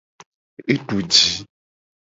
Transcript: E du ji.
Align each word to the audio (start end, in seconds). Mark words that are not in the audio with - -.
E 0.71 0.75
du 0.87 0.97
ji. 1.13 1.27